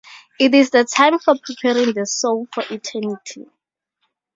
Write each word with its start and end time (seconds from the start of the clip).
It 0.39 0.55
is 0.55 0.71
the 0.71 0.83
time 0.83 1.19
for 1.19 1.35
preparing 1.43 1.93
the 1.93 2.07
soul 2.07 2.47
for 2.51 2.63
eternity. 2.71 3.45